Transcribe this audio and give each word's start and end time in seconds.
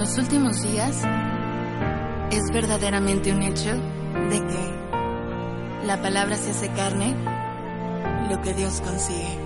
los 0.00 0.16
últimos 0.16 0.62
días 0.62 1.02
es 2.30 2.50
verdaderamente 2.54 3.34
un 3.34 3.42
hecho 3.42 3.74
de 4.30 4.38
que 4.46 5.86
la 5.86 6.00
palabra 6.00 6.36
se 6.36 6.52
hace 6.52 6.70
carne, 6.70 7.14
lo 8.30 8.40
que 8.40 8.54
Dios 8.54 8.80
consigue. 8.80 9.36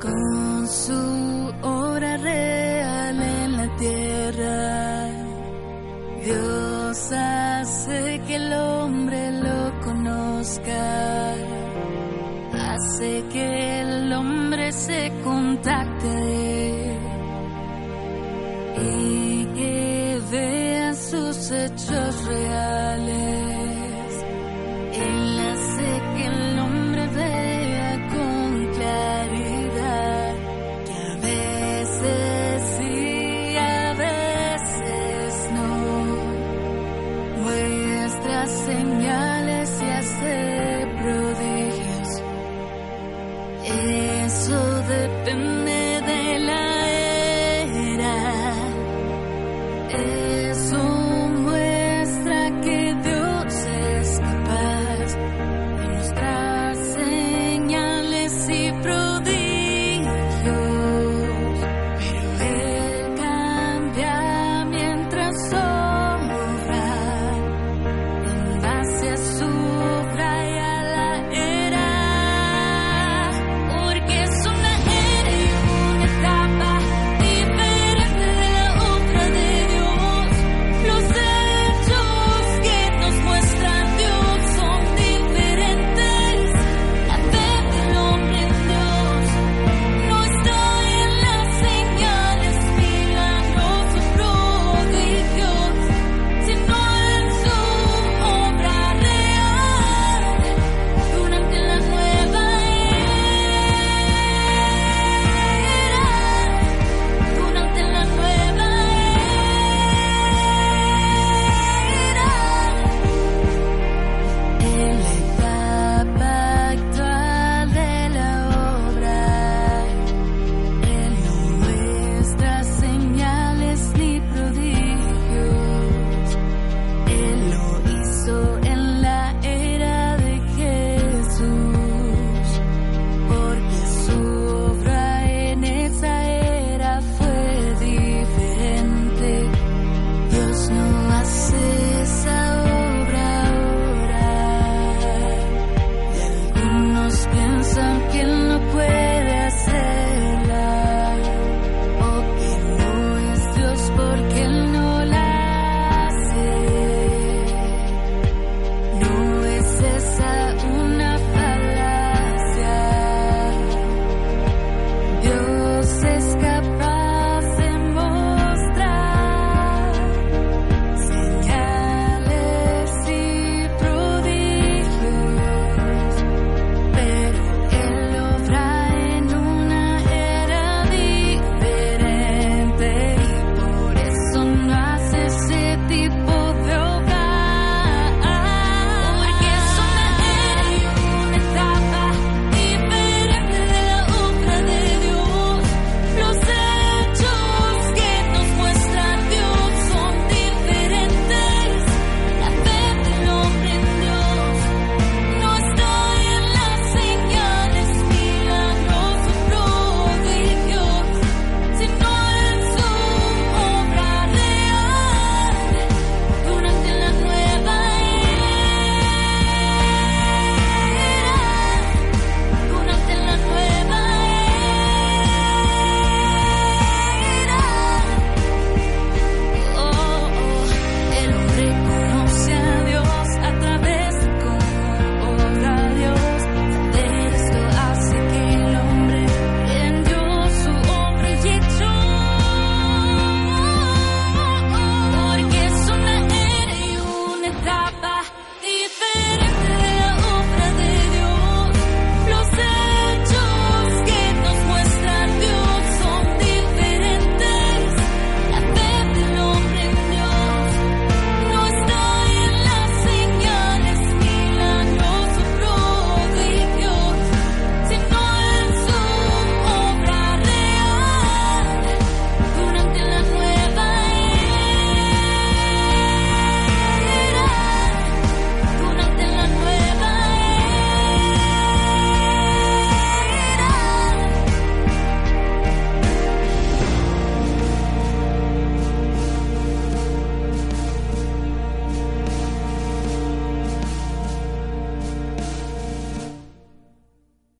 Con 0.00 0.66
su 0.66 1.54
obra 1.62 2.16
real 2.16 3.22
en 3.22 3.56
la 3.58 3.76
tierra, 3.76 5.06
Dios 6.24 7.12
hace 7.12 8.20
que 8.26 8.34
el 8.34 8.52
hombre 8.52 9.30
lo 9.40 9.80
conozca, 9.84 11.34
hace 12.58 13.24
que 13.32 13.82
el 13.82 14.12
hombre 14.12 14.72
se 14.72 15.12
contacte 15.22 16.49
y 18.82 19.46
que 19.56 20.20
vea 20.30 20.94
sus 20.94 21.50
hechos 21.50 22.24
reales. 22.26 23.39